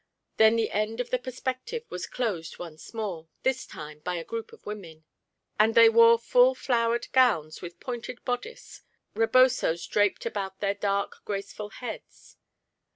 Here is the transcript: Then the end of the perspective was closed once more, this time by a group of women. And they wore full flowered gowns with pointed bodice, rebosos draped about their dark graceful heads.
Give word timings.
Then 0.37 0.55
the 0.55 0.71
end 0.71 0.99
of 0.99 1.11
the 1.11 1.19
perspective 1.19 1.83
was 1.91 2.07
closed 2.07 2.57
once 2.57 2.91
more, 2.91 3.27
this 3.43 3.67
time 3.67 3.99
by 3.99 4.15
a 4.15 4.23
group 4.23 4.51
of 4.51 4.65
women. 4.65 5.03
And 5.59 5.75
they 5.75 5.89
wore 5.89 6.17
full 6.17 6.55
flowered 6.55 7.05
gowns 7.11 7.61
with 7.61 7.79
pointed 7.79 8.25
bodice, 8.25 8.81
rebosos 9.13 9.85
draped 9.85 10.25
about 10.25 10.59
their 10.59 10.73
dark 10.73 11.17
graceful 11.23 11.69
heads. 11.69 12.35